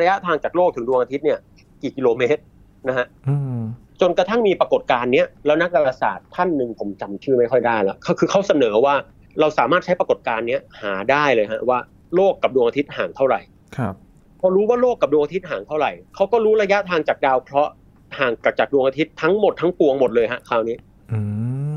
[0.00, 1.38] ระยะทางจากโลกถึงดวงอาทิตย์เนี่ย
[1.82, 2.42] กี่กิโลเมตร
[2.88, 3.60] นะฮะอืม
[4.00, 8.94] จนกระทั่งมีปรากฏการณ์เนี้ยแล้วนักดาราศาสตร์ท่านหนึ่งผมจำชื่อไม่ค่อยได้แล้วเขาคือเขาเสนอว่า
[9.40, 11.78] เราสามารถใช้ปรากฏการณ์เนี้ยหาได้เลยฮะว่า
[12.14, 13.40] โลกกับดวงอาทิตย์ห่างเท่าไหร่
[13.76, 13.94] ครับ
[14.40, 17.72] พอรู้ว่าโลกกับดวงอาทิตย์ห่างเท่าไหร่เขาก็รู้ระยะทางจากดาวเคราะห์
[18.18, 20.76] ห่างจากดวงอาทิตย์ทั้งหมดทั้งปวงหมดเลยฮะคราวนี้
[21.12, 21.20] อื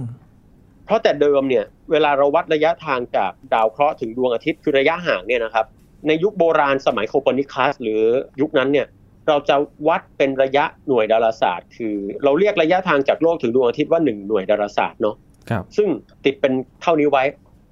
[0.84, 5.66] เพราะแต่เดิมเนี่ย เวลาเราวัดระยะทางจากดาวเคราะห์ถึงดวงอาทิตย์คือระยะห่างเนี่ยนะครับ
[6.06, 8.02] ในยุคโบราณสมัยโคเปอร์นิคัสหรือ
[8.40, 8.86] ยุคนั้นเนี่ย
[9.28, 9.56] เราจะ
[9.88, 15.16] วัดเป็นระยะหน่วยดาราศาสตร์ คือ เราเรียกระยะทางจากโลกถึงดวงอาทิตย์ว่าหนึ่งหน่วยดาราศาสตร์เนาะ
[15.50, 15.88] ครับ ซึ่ง
[16.24, 17.24] ติดเป็นเท่านี้ไว้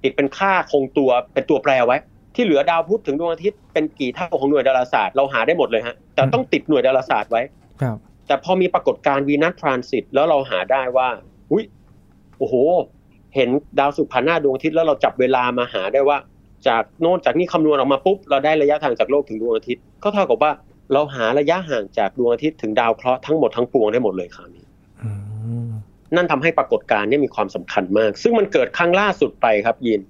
[0.04, 1.96] ติดเป็นค่าคงตัวเป็นตัวแปรไว้
[2.34, 7.42] ที่เหลือดาวพุธถึงดวงอาทิตย์เป็นกี่เท่าของหน่วยดาราศาสตร์เราหาได้หมดเลยฮะแต่ต้องติดหน่วยดาราศาสตร์ไว้
[7.82, 11.08] ครับ แต่พอมีปรากฏการณ์วีนัสทรานสิตแล้วเราหาได้ว่า
[11.52, 11.64] อุ้ย
[12.38, 12.54] โอ้โห
[13.34, 16.18] เห็นดาวศุกร์ผ่านหน้าดวงอาทิตย์แล้วเราจับเวลามาหาได้ว่า
[16.68, 20.52] จากโน่นจากนี่คำนวณออกมาปุ๊บเราได้ระยะทางจากโลกถึงดวงอาทิตย์ก็เท่ากับว่า
[20.92, 24.64] เราหาระยะห่างจากดวงอาทิตย์ถึงดาวเคราะห์ทั้งหมดทั้งปวงได้หมดเลยคราวนี้
[25.02, 25.10] อื
[25.66, 25.70] ม
[26.16, 30.00] นั่นทำให้ปรากฏการณ์เนี้มีความสำคัญมาก ซึ่งมันเกิดครั้งล่าสุดไปครับยิน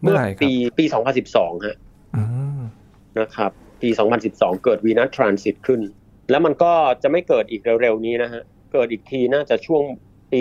[0.00, 0.84] เมื่อไหร่ครับปีปี
[1.24, 1.76] 2012ฮะ
[2.16, 2.22] อื
[2.58, 2.60] ม
[3.18, 3.50] นะครับ
[3.82, 3.88] ปี
[4.26, 5.80] 2012 เกิดวีนัสทรานสิตขึ้น
[6.30, 9.82] แล้วมันก็จะไม่เกิดอีกเร็วๆนี้นะฮะ เกิดอีกทีน่าจะช่วง
[10.32, 10.40] ปี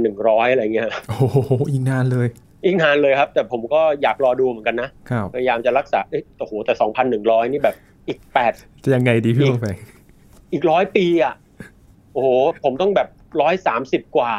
[0.00, 1.36] 2,100 อะไรเงี้ยโอ้โห
[1.70, 2.28] อีกนานเลย
[2.64, 6.72] อีกนานเลยครับ แต่ผมก็อยากรอดูเหมือนกันนะครับพยายามจะรักษาเอ๊ะโอ้โหแต่
[7.12, 7.76] 2,100 นี่แบบ
[8.08, 8.18] อีก
[8.84, 9.76] จะยังไงดีพี่อีกป๋องแป๋ง
[10.14, 11.34] 8อีกร้อยปีอะ
[12.12, 12.28] โอ้โห
[12.64, 13.08] ผมต้องแบบ
[14.02, 14.34] 130กว่า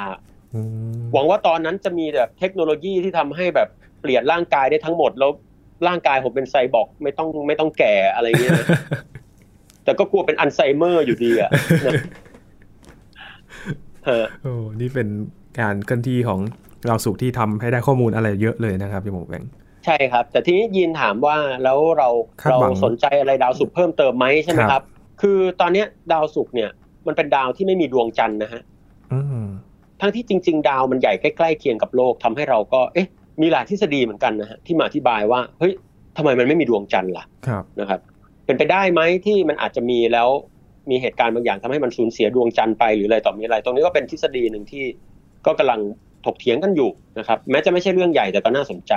[0.56, 0.62] อื
[0.98, 3.70] มหวังว่าตอนนั้นจะมีแบบเทคโนโลยีที่ทำให้แบบ
[4.02, 5.32] เปลี่ยนร่างกายได้ทั้งหมด แล้ว
[5.88, 8.68] ร่างกายผมเป็นไซบอร์กไม่ต้องไม่ต้องแก่อะไรเงี้ยนะ
[9.84, 11.50] แต่ก็กลัวเป็นอัลไซเมอร์อยู่ดีอะ
[11.86, 11.94] นะ
[14.10, 15.08] ฮะโอ้นี่เป็น
[15.60, 16.40] การเคลื่อนที่ของ
[16.88, 19.44] ดาวศุกร์ที่ทำให้ได้ข้อมูลอะไรเยอะเลยนะครับพี่ป๋องแป๋ง
[19.86, 22.10] ใช่ครับ แต่ทีนี้ยินถามว่าแล้วเรา
[22.42, 24.84] คาดเราหวังสนใจอะไรดาวศุกร์เพิ่มเติมไหมใช่ไหมครับครับ
[25.22, 26.70] คือตอนเนี้ยดาวศุกร์เนี่ย
[27.08, 28.62] มันเป็นดาวที่ไม่มีดวงจันทร์นะฮะ
[29.14, 29.48] อืม
[30.02, 33.08] ทั้งที่จริง ๆ ดาวมันใหญ่ใกล้ๆเคียงกับโลกทำให้เราก็ เอ๊ะ
[33.42, 35.74] มีหลายทฤษฎีเหมือนกันนะฮะที่มาอธิบายว่าเฮ้ย
[36.18, 38.00] ทำไมมันไม่มีดวงจันทร์ล่ะครับนะครับ
[38.46, 40.30] เป็นไปได้ไหมที่มันอาจจะมีแล้ว
[40.90, 44.84] มีเหตุการณ์บางอย่างทำให้มันสูญเสียดวงจันทร์ไปหรืออะไรต่อมีอะไร ตรงนี้ก็เป็นทฤษฎีหนึ่งที่
[45.46, 45.80] ก็กำลัง
[46.26, 48.94] ถกเถียงกันอยู่นะครับ แม้จะไม่ใช่เรื่องใหญ่แต่ก็น่าสนใจ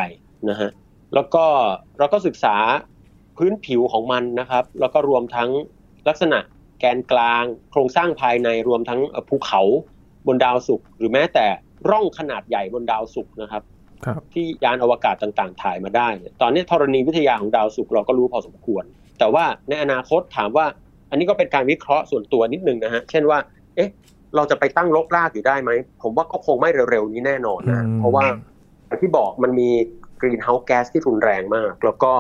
[0.50, 0.70] นะฮะ
[1.14, 1.44] แล้วก็
[1.98, 2.56] เราก็ศึกษา
[3.36, 5.50] พื้นผิวของมันนะครับ แล้วก็รวมทั้ง
[6.08, 6.38] ลักษณะ
[6.80, 9.62] แกนกลาง โครงสร้างภายในรวมทั้งเอ่อภูเขา
[10.26, 11.46] บนดาวศุกร์หรือแม้แต่
[11.90, 13.79] ร่องขนาดใหญ่บนดาวศุกร์นะครับครับ
[14.34, 18.84] ที่ยานอวกาศต่างๆ ถ่ายมาได้เนี่ยตอนนี้ธรณีวิทยาของดาวศุกร์เราก็รู้พอสมควร
[19.18, 20.66] แต่ว่าในอนาคตถามว่า
[21.10, 23.38] อันนี้ก็เป็นการวิเคราะห์ส่วนตัวนิดนึงนะฮะ เช่นว่า
[23.76, 23.90] เอ๊ะ
[24.36, 25.70] เราจะไปตั้งรกรากอยู่ได้ไหม
[26.02, 28.24] ผมว่าก็คงไม่เร็วๆนี้แน่นอนนะอืมเพราะว่า
[28.86, 29.68] อย่างที่บอกมันมี
[30.20, 32.12] greenhouse gas ที่รุนแรงมาก แล้วก็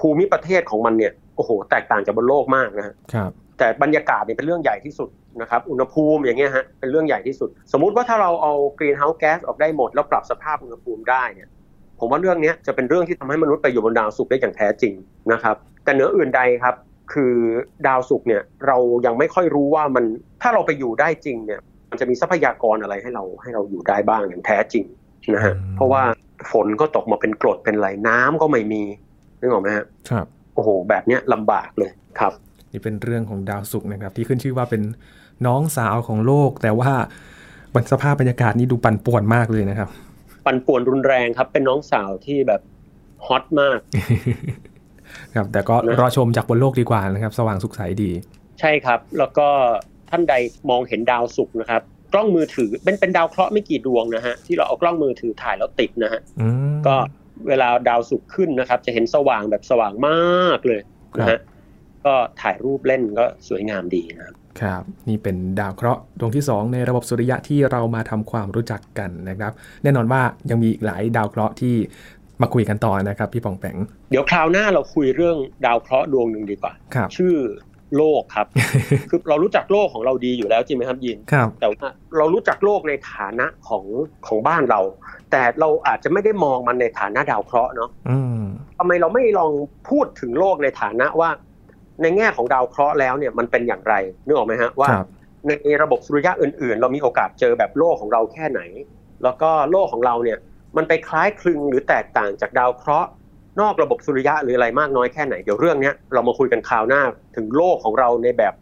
[0.00, 5.08] ภูมิประเทศของมันเนี่ย โอ้โห แตกต่างจากบนโลกมากนะฮะครับแต่บรรยากาศเนี่ยเป็นเรื่องใหญ่ที่สุด
[5.40, 11.48] นะครับอุณหภูมิอย่างเงี้ยฮะเป็นเรื่องใหญ่ที่สุด สมมุติว่าถ้าเราเอา greenhouse gas ออกได้หมด แล้วปรับสภาพอุณหภูมิได้เนี่ย
[12.00, 14.94] ผมว่าเรื่องเนี้ยจะเป็นเรื่องที่ทำให้มนุษย์ไปอยู่บนดาวศุกร์ได้อย่างแท้จริง
[15.32, 16.74] นะครับ แต่เหนืออื่นใดครับ
[17.12, 17.34] คือ
[17.86, 20.04] ดาวศุกร์เนี่ยเรายังไม่ค่อยรู้ว่ามัน
[20.42, 24.84] ถ้าเราไปอยู่ได้จริงเนี่ย มันจะมีทรัพยากรอะไรให้เราให้เราอยู่ได้บ้างอย่างแท้จริง
[25.34, 26.02] นะฮะอืมเพราะว่า
[26.52, 28.82] ฝนก็ตกมาเป็นกรดเป็นไหลน้ำก็ไม่มี
[29.40, 32.32] นึกออกไหมฮะครับโอ้โห แบบเนี้ยลำบากเลยครับ
[32.72, 34.82] นี่เป็นเรื่องของดาวศุกร์นะครับ ที่ขึ้นชื่อว่าเป็น
[35.46, 36.92] น้องสาวของโลก แต่ว่า
[37.74, 39.88] บรรสภาพบรรยากาศนี่ดูปั่นป่วนมากเลยนะครับ
[40.46, 42.60] ปั่นป่วนรุนแรงครับ เป็นน้องสาวที่แบบ
[43.26, 43.78] ฮอตมาก
[45.36, 48.10] ครับแต่ก็นะรอชมจากบนโลกดีกว่านะครับ สว่างสุขใสดี
[48.60, 49.48] ใช่ครับ แล้วก็
[50.10, 50.34] ท่านใด
[50.70, 56.96] มองเห็นดาวศุกร์นะครับ กล้องมือถือเป็นเป็นดาวเคราะห์ไม่กี่ดวงนะฮะที่เราเอากล้องมือถือถ่ายแล้วติดนะฮะอืมก็
[57.48, 60.80] เวลาดาวศุกร์ขึ้นนะครับ จะเห็นสว่างแบบสว่างมากเลย
[61.18, 61.40] นะครัฮะบ
[62.04, 71.74] ก็ถ่ายรูปเล่นก็สวยงามดีนะครับ ครับนี่เป็นดาวเคราะห์ดวงที่ 2 ในระบบสุริยะที่เรามาทำความรู้จักกันนะครับ แน่นอนว่ายังมีอีกหลายดาวเคราะห์ที่
[72.42, 73.76] มาคุยกันต่อนะครับพี่ปองแปง
[74.10, 77.36] เดี๋ยวคราวหน้าเราคุยเรื่องดาวเคราะห์ดวงหนึ่งดีกว่าครับชื่อ
[77.96, 78.46] โลกครับ
[79.10, 83.84] คือเรารู้จักโลกของเราดีอยู่แล้วจริงไหมครับยินครับแต่ว่าเรารู้จักโลกในฐานะของ
[84.26, 84.80] ของบ้านเรา
[85.30, 88.42] แต่เราอาจจะไม่ได้มองมันในฐานะดาวเคราะห์เนาะอืม
[88.78, 89.52] ทำไมเราไม่ลอง
[89.88, 91.30] พูดถึงโลกในฐานะว่า
[92.02, 95.06] ในแง่ของดาวเคราะห์แล้วเนี่ยมันเป็นอย่างไรนึกออกไหมฮะว่าครับ
[95.46, 98.60] ในระบบสุริยะอื่น ๆ เรามีโอกาสเจอแบบโลกของเราแค่ไหน
[99.24, 100.38] แล้วก็โลกของเราเนี่ย
[100.76, 103.08] มันไปคล้ายคลึงหรือแตกต่างจากดาวเคราะห์
[103.60, 107.02] นอกระบบสุริยะหรืออะไรมากน้อยแค่ไหนเดี๋ยวเรื่องเนี้ยเรามาคุยกันคราวหน้า
[107.36, 108.54] ถึงโลกของเราในแบบ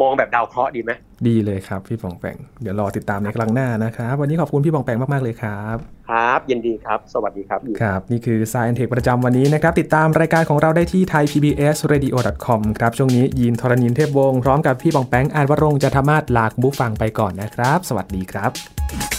[0.00, 0.90] มองแบบดาวเคราะห์ดีไหม
[1.28, 5.76] ดีเลยครับพี่ปองแปงเดี๋ยวรอติดตามในครั้งหน้านะครับ วันนี้ขอบคุณพี่ปองแปงมาก ๆ เลยครับ
[6.08, 19.17] ครับยินดีครับ สวัสดีครับ ครับ นี่คือ Science Tech ประจำวันนี้นะครับ ติดตามรายการของเราได้ที่ thaipbsradio.com ครับ ช่วงนี้ยินทรณินเทพวงศ์พร้อมกับพี่ปองแปงอ่านวรงค์จะธรรมาศลาคุณผู้ฟังไปก่อนนะครับ สวัสดีครับ